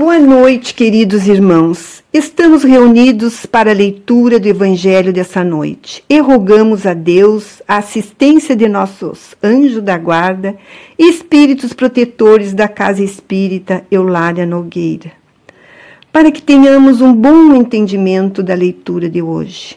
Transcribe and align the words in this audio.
Boa 0.00 0.18
noite, 0.18 0.72
queridos 0.72 1.28
irmãos. 1.28 2.02
Estamos 2.10 2.64
reunidos 2.64 3.44
para 3.44 3.70
a 3.70 3.74
leitura 3.74 4.40
do 4.40 4.48
Evangelho 4.48 5.12
dessa 5.12 5.44
noite 5.44 6.02
e 6.08 6.18
rogamos 6.20 6.86
a 6.86 6.94
Deus 6.94 7.60
a 7.68 7.76
assistência 7.76 8.56
de 8.56 8.66
nossos 8.66 9.36
anjos 9.42 9.82
da 9.82 9.98
guarda 9.98 10.56
e 10.98 11.06
espíritos 11.06 11.74
protetores 11.74 12.54
da 12.54 12.66
Casa 12.66 13.04
Espírita 13.04 13.84
Eulália 13.90 14.46
Nogueira, 14.46 15.12
para 16.10 16.32
que 16.32 16.40
tenhamos 16.40 17.02
um 17.02 17.12
bom 17.12 17.54
entendimento 17.54 18.42
da 18.42 18.54
leitura 18.54 19.06
de 19.06 19.20
hoje. 19.20 19.76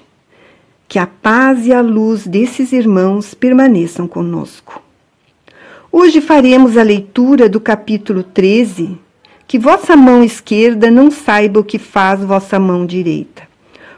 Que 0.87 0.99
a 0.99 1.05
paz 1.05 1.67
e 1.67 1.73
a 1.73 1.81
luz 1.81 2.25
desses 2.25 2.71
irmãos 2.71 3.33
permaneçam 3.33 4.07
conosco. 4.07 4.81
Hoje 5.91 6.21
faremos 6.21 6.77
a 6.77 6.81
leitura 6.81 7.49
do 7.49 7.59
capítulo 7.59 8.23
13 8.23 9.02
que 9.47 9.59
vossa 9.59 9.95
mão 9.95 10.23
esquerda 10.23 10.89
não 10.89 11.11
saiba 11.11 11.59
o 11.59 11.63
que 11.63 11.77
faz 11.77 12.21
vossa 12.21 12.59
mão 12.59 12.85
direita, 12.85 13.43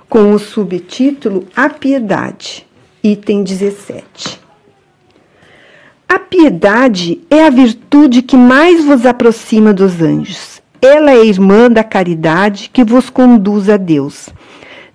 com 0.10 0.34
o 0.34 0.40
subtítulo 0.40 1.46
A 1.56 1.70
Piedade, 1.70 2.66
item 3.04 3.44
17. 3.44 4.46
A 6.08 6.20
piedade 6.20 7.22
é 7.30 7.46
a 7.46 7.50
virtude 7.50 8.22
que 8.22 8.38
mais 8.38 8.86
vos 8.86 9.06
aproxima 9.06 9.74
dos 9.74 10.02
anjos. 10.02 10.62
Ela 10.82 11.12
é 11.12 11.26
irmã 11.26 11.70
da 11.70 11.84
caridade 11.84 12.70
que 12.72 12.84
vos 12.84 13.10
conduz 13.10 13.70
a 13.70 13.76
Deus. 13.76 14.30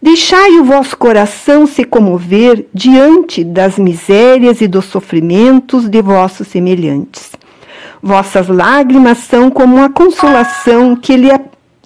Deixai 0.01 0.53
o 0.59 0.65
vosso 0.65 0.97
coração 0.97 1.67
se 1.67 1.85
comover 1.85 2.65
diante 2.73 3.45
das 3.45 3.79
misérias 3.79 4.61
e 4.61 4.69
dos 4.69 4.87
sofrimentos 4.87 5.89
de 5.91 6.01
vossos 6.01 6.49
semelhantes. 6.49 7.33
Vossas 8.03 8.49
lágrimas 8.49 9.19
são 9.19 9.51
como 9.51 9.83
a 9.83 9.91
consolação 9.91 10.97
que, 10.97 11.17
lhe, 11.17 11.29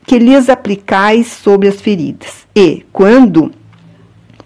que 0.07 0.19
lhes 0.19 0.49
aplicais 0.49 1.27
sobre 1.27 1.69
as 1.69 1.81
feridas. 1.81 2.47
E, 2.55 2.85
quando, 2.93 3.51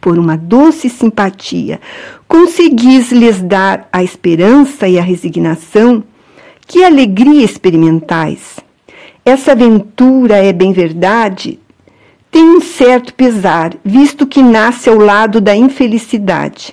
por 0.00 0.18
uma 0.18 0.36
doce 0.36 0.88
simpatia, 0.88 1.78
conseguis 2.26 3.12
lhes 3.12 3.42
dar 3.42 3.86
a 3.92 4.02
esperança 4.02 4.88
e 4.88 4.98
a 4.98 5.02
resignação, 5.02 6.02
que 6.66 6.84
alegria 6.84 7.44
experimentais! 7.44 8.58
Essa 9.24 9.52
aventura 9.52 10.36
é 10.36 10.54
bem 10.54 10.72
verdade, 10.72 11.58
tem 12.30 12.44
um 12.44 12.62
certo 12.62 13.12
pesar, 13.12 13.74
visto 13.84 14.26
que 14.26 14.42
nasce 14.42 14.88
ao 14.88 14.96
lado 14.96 15.38
da 15.38 15.54
infelicidade. 15.54 16.72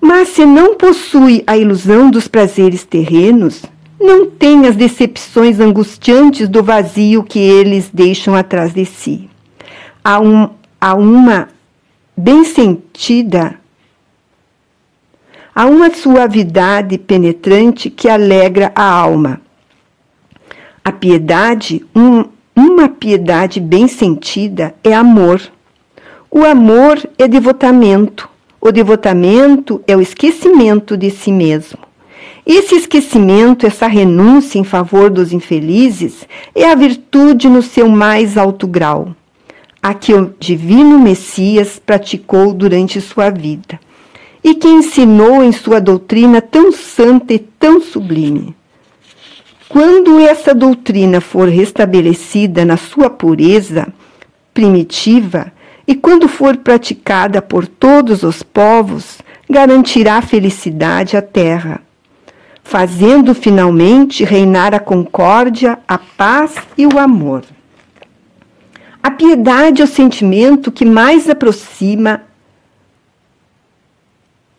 Mas 0.00 0.28
se 0.28 0.44
não 0.44 0.74
possui 0.74 1.44
a 1.46 1.56
ilusão 1.56 2.10
dos 2.10 2.26
prazeres 2.26 2.84
terrenos, 2.84 3.62
não 4.04 4.26
tem 4.26 4.66
as 4.66 4.76
decepções 4.76 5.58
angustiantes 5.58 6.48
do 6.48 6.62
vazio 6.62 7.24
que 7.24 7.38
eles 7.38 7.90
deixam 7.92 8.34
atrás 8.34 8.74
de 8.74 8.84
si. 8.84 9.28
Há, 10.04 10.20
um, 10.20 10.50
há 10.78 10.94
uma 10.94 11.48
bem 12.14 12.44
sentida, 12.44 13.58
há 15.54 15.64
uma 15.64 15.92
suavidade 15.94 16.98
penetrante 16.98 17.88
que 17.88 18.08
alegra 18.08 18.70
a 18.74 18.84
alma. 18.84 19.40
A 20.84 20.92
piedade, 20.92 21.84
um, 21.96 22.26
uma 22.54 22.88
piedade 22.90 23.58
bem 23.58 23.88
sentida, 23.88 24.74
é 24.84 24.92
amor. 24.94 25.40
O 26.30 26.44
amor 26.44 27.02
é 27.16 27.26
devotamento. 27.26 28.28
O 28.60 28.70
devotamento 28.70 29.82
é 29.86 29.96
o 29.96 30.00
esquecimento 30.00 30.96
de 30.96 31.10
si 31.10 31.32
mesmo. 31.32 31.83
Esse 32.46 32.74
esquecimento, 32.74 33.66
essa 33.66 33.86
renúncia 33.86 34.58
em 34.58 34.64
favor 34.64 35.08
dos 35.08 35.32
infelizes, 35.32 36.28
é 36.54 36.70
a 36.70 36.74
virtude 36.74 37.48
no 37.48 37.62
seu 37.62 37.88
mais 37.88 38.36
alto 38.36 38.66
grau, 38.66 39.16
a 39.82 39.94
que 39.94 40.12
o 40.12 40.34
divino 40.38 40.98
Messias 40.98 41.80
praticou 41.84 42.52
durante 42.52 43.00
sua 43.00 43.30
vida 43.30 43.80
e 44.42 44.54
que 44.54 44.68
ensinou 44.68 45.42
em 45.42 45.52
sua 45.52 45.80
doutrina 45.80 46.42
tão 46.42 46.70
santa 46.70 47.32
e 47.32 47.38
tão 47.38 47.80
sublime. 47.80 48.54
Quando 49.66 50.20
essa 50.20 50.54
doutrina 50.54 51.22
for 51.22 51.48
restabelecida 51.48 52.62
na 52.62 52.76
sua 52.76 53.08
pureza 53.08 53.88
primitiva 54.52 55.50
e 55.88 55.94
quando 55.94 56.28
for 56.28 56.58
praticada 56.58 57.40
por 57.40 57.66
todos 57.66 58.22
os 58.22 58.42
povos, 58.42 59.18
garantirá 59.48 60.20
felicidade 60.20 61.16
à 61.16 61.22
terra 61.22 61.80
fazendo 62.64 63.34
finalmente 63.34 64.24
reinar 64.24 64.74
a 64.74 64.80
concórdia, 64.80 65.78
a 65.86 65.98
paz 65.98 66.56
e 66.76 66.86
o 66.86 66.98
amor. 66.98 67.44
A 69.02 69.10
piedade 69.10 69.82
é 69.82 69.84
o 69.84 69.88
sentimento 69.88 70.72
que 70.72 70.84
mais 70.84 71.28
aproxima. 71.28 72.22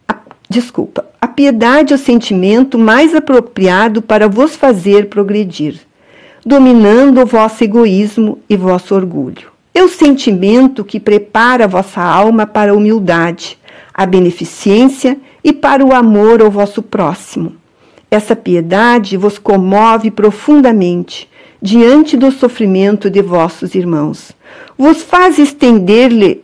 A, 0.08 0.18
desculpa. 0.48 1.04
A 1.20 1.28
piedade 1.28 1.92
é 1.92 1.96
o 1.96 2.00
sentimento 2.00 2.78
mais 2.78 3.16
apropriado 3.16 4.04
para 4.04 4.30
vos 4.30 4.56
fazer 4.56 5.10
progredir, 5.10 5.82
dominando 6.46 7.22
o 7.22 7.26
vosso 7.26 7.64
egoísmo 7.64 8.38
e 8.48 8.56
vosso 8.56 8.94
orgulho. 8.94 9.52
É 9.74 9.84
o 9.84 9.90
sentimento 9.90 10.86
que 10.86 11.00
prepara 11.00 11.66
a 11.66 11.68
vossa 11.68 12.02
alma 12.02 12.46
para 12.46 12.72
a 12.72 12.76
humildade, 12.76 13.58
a 13.92 14.06
beneficência 14.06 15.18
e 15.44 15.52
para 15.52 15.84
o 15.84 15.94
amor 15.94 16.42
ao 16.42 16.52
vosso 16.52 16.84
próximo 16.84 17.65
essa 18.10 18.36
piedade 18.36 19.18
vos 19.18 19.38
comove 19.38 20.12
profundamente 20.12 21.30
diante 21.62 22.16
do 22.16 22.32
sofrimento 22.32 23.10
de 23.10 23.22
vossos 23.22 23.76
irmãos. 23.76 24.32
Vos 24.78 25.02
faz 25.02 25.40
estender-lhe 25.40 26.44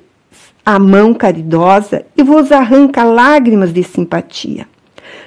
a 0.66 0.80
mão 0.80 1.14
caridosa 1.14 2.06
e 2.18 2.24
vos 2.24 2.52
arranca 2.52 3.04
lágrimas 3.04 3.74
de 3.74 3.84
simpatia. 3.84 4.68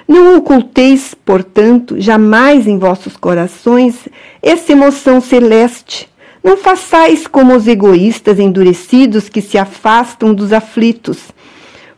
Não 0.07 0.37
oculteis, 0.37 1.15
portanto, 1.25 1.95
jamais 1.99 2.67
em 2.67 2.77
vossos 2.77 3.17
corações 3.17 4.07
essa 4.41 4.71
emoção 4.71 5.19
celeste. 5.19 6.09
Não 6.43 6.57
façais 6.57 7.25
como 7.25 7.55
os 7.55 7.67
egoístas 7.67 8.39
endurecidos 8.39 9.29
que 9.29 9.41
se 9.41 9.57
afastam 9.57 10.33
dos 10.33 10.53
aflitos, 10.53 11.19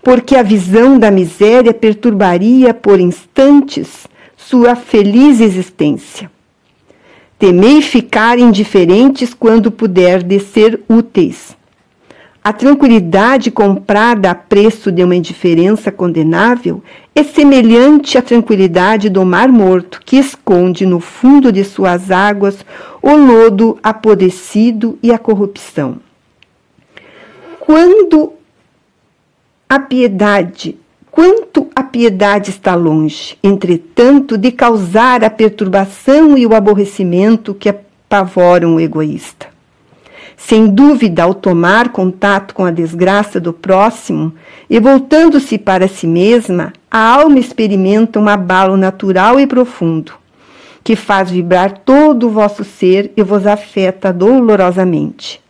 porque 0.02 0.38
a 0.38 0.44
visão 0.44 0.98
da 0.98 1.12
miséria 1.12 1.74
perturbaria 1.74 2.74
por 2.74 3.00
instantes 3.00 4.08
sua 4.50 4.78
feliz 4.78 5.42
existência. 5.42 6.32
Temei 7.38 7.82
ficar 7.82 8.40
indiferentes 8.40 9.34
quando 9.34 9.70
puder 9.70 10.24
de 10.24 10.40
ser 10.40 10.80
úteis. 10.88 11.58
A 12.42 12.54
tranquilidade 12.54 13.52
comprada 13.52 14.32
a 14.32 14.36
preço 14.36 14.90
de 14.90 15.04
uma 15.04 15.18
indiferença 15.18 15.92
condenável 15.92 16.82
é 17.14 17.24
semelhante 17.24 18.18
à 18.18 18.22
tranquilidade 18.22 19.10
do 19.10 19.26
mar 19.26 19.50
morto, 19.50 20.02
que 20.06 20.16
esconde 20.16 20.86
no 20.86 21.02
fundo 21.02 21.52
de 21.52 21.66
suas 21.66 22.10
águas 22.10 22.66
o 23.02 23.14
lodo 23.18 23.78
apodrecido 23.84 24.98
e 25.04 25.12
a 25.12 25.20
corrupção. 25.20 25.98
Quando 27.60 28.32
a 29.68 29.78
piedade 29.78 30.78
piedade 31.88 32.52
está 32.52 32.76
longe, 32.76 33.38
entretanto, 33.44 34.38
de 34.38 34.52
causar 34.52 35.24
a 35.24 35.30
perturbação 35.30 36.38
e 36.38 36.46
o 36.46 36.54
aborrecimento 36.54 37.54
que 37.54 37.70
apavoram 37.70 38.76
o 38.76 38.80
egoísta. 38.80 39.48
Sem 40.38 40.68
dúvida, 40.68 41.24
ao 41.24 41.34
tomar 41.34 41.90
contato 41.90 42.54
com 42.54 42.64
a 42.64 42.70
desgraça 42.70 43.40
do 43.40 43.52
próximo 43.52 44.34
e 44.70 44.80
voltando-se 44.80 45.58
para 45.58 45.88
si 45.88 46.06
mesma, 46.06 46.72
a 46.92 47.00
alma 47.00 47.40
experimenta 47.40 48.20
um 48.20 48.30
abalo 48.30 48.78
natural 48.78 49.40
e 49.40 49.48
profundo, 49.48 50.14
que 50.84 50.96
faz 50.96 51.32
vibrar 51.32 51.80
todo 51.80 52.28
o 52.28 52.30
vosso 52.30 52.64
ser 52.64 53.12
e 53.18 53.24
vos 53.24 53.48
afeta 53.48 54.14
dolorosamente. 54.14 55.42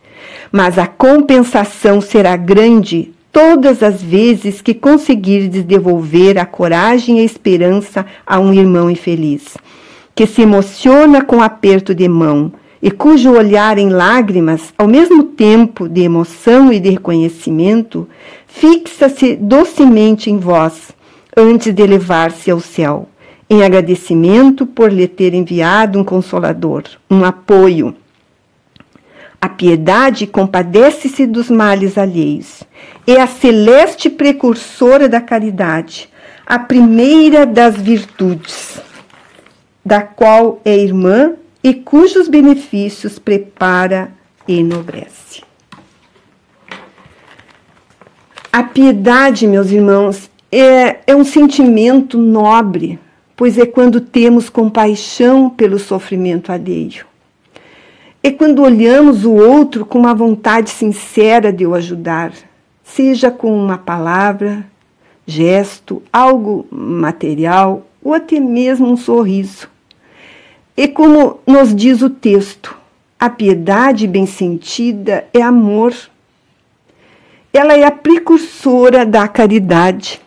Mas 0.50 0.78
a 0.78 0.86
compensação 0.86 2.00
será 2.00 2.34
grande 2.34 3.12
todas 3.38 3.84
as 3.84 4.02
vezes 4.02 4.60
que 4.60 4.74
conseguirdes 4.74 5.62
devolver 5.62 6.38
a 6.38 6.44
coragem 6.44 7.18
e 7.18 7.20
a 7.20 7.24
esperança 7.24 8.04
a 8.26 8.40
um 8.40 8.52
irmão 8.52 8.90
infeliz, 8.90 9.56
que 10.12 10.26
se 10.26 10.42
emociona 10.42 11.22
com 11.22 11.40
aperto 11.40 11.94
de 11.94 12.08
mão 12.08 12.52
e 12.82 12.90
cujo 12.90 13.30
olhar 13.30 13.78
em 13.78 13.90
lágrimas, 13.90 14.74
ao 14.76 14.88
mesmo 14.88 15.22
tempo 15.22 15.88
de 15.88 16.00
emoção 16.00 16.72
e 16.72 16.80
de 16.80 16.90
reconhecimento, 16.90 18.08
fixa-se 18.48 19.36
docemente 19.36 20.28
em 20.28 20.38
vós, 20.38 20.90
antes 21.36 21.72
de 21.72 21.80
elevar-se 21.80 22.50
ao 22.50 22.58
céu, 22.58 23.08
em 23.48 23.62
agradecimento 23.62 24.66
por 24.66 24.92
lhe 24.92 25.06
ter 25.06 25.32
enviado 25.32 25.96
um 25.96 26.02
consolador, 26.02 26.82
um 27.08 27.24
apoio 27.24 27.94
a 29.40 29.48
piedade 29.48 30.26
compadece-se 30.26 31.26
dos 31.26 31.48
males 31.48 31.96
alheios. 31.96 32.64
É 33.06 33.20
a 33.20 33.26
celeste 33.26 34.10
precursora 34.10 35.08
da 35.08 35.20
caridade, 35.20 36.08
a 36.46 36.58
primeira 36.58 37.46
das 37.46 37.76
virtudes, 37.76 38.80
da 39.84 40.02
qual 40.02 40.60
é 40.64 40.76
irmã 40.76 41.34
e 41.62 41.72
cujos 41.72 42.28
benefícios 42.28 43.18
prepara 43.18 44.10
e 44.46 44.58
enobrece. 44.58 45.42
A 48.52 48.62
piedade, 48.62 49.46
meus 49.46 49.70
irmãos, 49.70 50.30
é, 50.50 50.98
é 51.06 51.14
um 51.14 51.24
sentimento 51.24 52.18
nobre, 52.18 52.98
pois 53.36 53.58
é 53.58 53.66
quando 53.66 54.00
temos 54.00 54.48
compaixão 54.48 55.48
pelo 55.50 55.78
sofrimento 55.78 56.50
alheio. 56.50 57.07
É 58.22 58.30
quando 58.30 58.62
olhamos 58.62 59.24
o 59.24 59.32
outro 59.32 59.86
com 59.86 59.98
uma 59.98 60.14
vontade 60.14 60.70
sincera 60.70 61.52
de 61.52 61.64
o 61.64 61.74
ajudar, 61.74 62.32
seja 62.82 63.30
com 63.30 63.54
uma 63.54 63.78
palavra, 63.78 64.66
gesto, 65.24 66.02
algo 66.12 66.66
material 66.70 67.86
ou 68.02 68.14
até 68.14 68.40
mesmo 68.40 68.90
um 68.90 68.96
sorriso. 68.96 69.68
E 70.76 70.88
como 70.88 71.38
nos 71.46 71.74
diz 71.74 72.02
o 72.02 72.10
texto, 72.10 72.76
a 73.20 73.28
piedade 73.28 74.06
bem 74.06 74.26
sentida 74.26 75.26
é 75.32 75.42
amor. 75.42 75.94
Ela 77.52 77.76
é 77.76 77.84
a 77.84 77.90
precursora 77.90 79.04
da 79.04 79.28
caridade. 79.28 80.20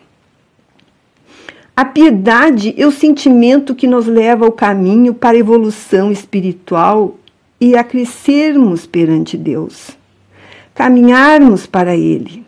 A 1.74 1.84
piedade 1.84 2.74
é 2.76 2.86
o 2.86 2.92
sentimento 2.92 3.74
que 3.74 3.86
nos 3.86 4.06
leva 4.06 4.44
ao 4.44 4.52
caminho 4.52 5.14
para 5.14 5.36
a 5.36 5.40
evolução 5.40 6.12
espiritual 6.12 7.16
e 7.62 7.76
a 7.76 7.84
crescermos 7.84 8.86
perante 8.86 9.36
Deus, 9.36 9.96
caminharmos 10.74 11.64
para 11.64 11.94
Ele. 11.94 12.44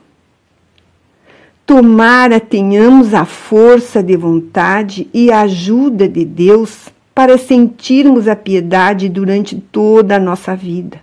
Tomara 1.64 2.40
tenhamos 2.40 3.14
a 3.14 3.24
força 3.24 4.02
de 4.02 4.16
vontade 4.16 5.08
e 5.14 5.30
a 5.30 5.42
ajuda 5.42 6.08
de 6.08 6.24
Deus 6.24 6.88
para 7.14 7.38
sentirmos 7.38 8.26
a 8.26 8.34
piedade 8.34 9.08
durante 9.08 9.54
toda 9.54 10.16
a 10.16 10.18
nossa 10.18 10.56
vida, 10.56 11.00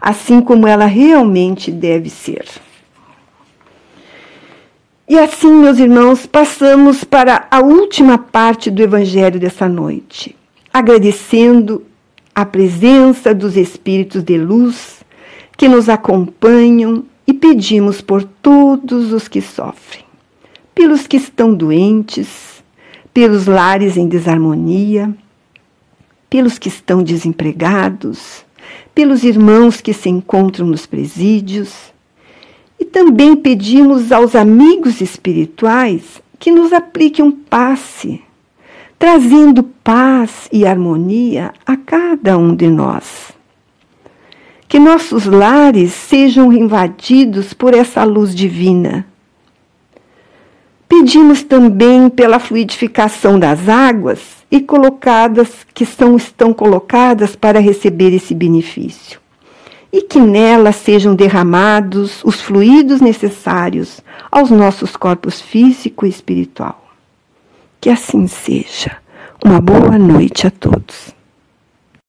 assim 0.00 0.40
como 0.40 0.64
ela 0.64 0.86
realmente 0.86 1.72
deve 1.72 2.10
ser. 2.10 2.46
E 5.08 5.18
assim, 5.18 5.50
meus 5.50 5.80
irmãos, 5.80 6.26
passamos 6.26 7.02
para 7.02 7.48
a 7.50 7.58
última 7.58 8.18
parte 8.18 8.70
do 8.70 8.80
Evangelho 8.80 9.40
dessa 9.40 9.68
noite, 9.68 10.36
agradecendo 10.72 11.87
a 12.38 12.46
presença 12.46 13.34
dos 13.34 13.56
Espíritos 13.56 14.22
de 14.22 14.38
luz 14.38 15.02
que 15.56 15.68
nos 15.68 15.88
acompanham 15.88 17.02
e 17.26 17.34
pedimos 17.34 18.00
por 18.00 18.22
todos 18.22 19.12
os 19.12 19.26
que 19.26 19.40
sofrem, 19.40 20.04
pelos 20.72 21.08
que 21.08 21.16
estão 21.16 21.52
doentes, 21.52 22.62
pelos 23.12 23.48
lares 23.48 23.96
em 23.96 24.06
desarmonia, 24.06 25.12
pelos 26.30 26.60
que 26.60 26.68
estão 26.68 27.02
desempregados, 27.02 28.44
pelos 28.94 29.24
irmãos 29.24 29.80
que 29.80 29.92
se 29.92 30.08
encontram 30.08 30.64
nos 30.64 30.86
presídios. 30.86 31.92
E 32.78 32.84
também 32.84 33.34
pedimos 33.34 34.12
aos 34.12 34.36
amigos 34.36 35.00
espirituais 35.00 36.22
que 36.38 36.52
nos 36.52 36.72
apliquem 36.72 37.24
um 37.24 37.32
passe, 37.32 38.22
trazendo 38.98 39.62
paz 39.62 40.48
e 40.52 40.66
harmonia 40.66 41.52
a 41.64 41.76
cada 41.76 42.36
um 42.36 42.54
de 42.54 42.68
nós 42.68 43.38
que 44.68 44.78
nossos 44.78 45.24
lares 45.24 45.92
sejam 45.94 46.52
invadidos 46.52 47.54
por 47.54 47.74
essa 47.74 48.04
luz 48.04 48.34
divina. 48.34 49.06
Pedimos 50.86 51.42
também 51.42 52.10
pela 52.10 52.38
fluidificação 52.38 53.38
das 53.38 53.66
águas 53.68 54.20
e 54.50 54.60
colocadas 54.60 55.66
que 55.72 55.86
são 55.86 56.16
estão 56.16 56.52
colocadas 56.52 57.34
para 57.34 57.60
receber 57.60 58.12
esse 58.12 58.34
benefício. 58.34 59.18
E 59.90 60.02
que 60.02 60.20
nelas 60.20 60.76
sejam 60.76 61.14
derramados 61.14 62.22
os 62.22 62.38
fluidos 62.38 63.00
necessários 63.00 64.02
aos 64.30 64.50
nossos 64.50 64.96
corpos 64.96 65.40
físico 65.40 66.04
e 66.04 66.10
espiritual. 66.10 66.87
Que 67.80 67.90
assim 67.90 68.26
seja. 68.26 68.96
Uma 69.44 69.60
boa 69.60 69.96
noite 69.98 70.46
a 70.46 70.50
todos. 70.50 71.14